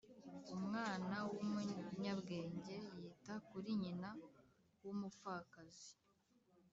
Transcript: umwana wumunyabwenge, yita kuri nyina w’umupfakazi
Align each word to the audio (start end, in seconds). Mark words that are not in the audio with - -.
umwana 0.55 1.15
wumunyabwenge, 1.31 2.75
yita 2.99 3.33
kuri 3.47 3.69
nyina 3.81 4.09
w’umupfakazi 4.83 5.89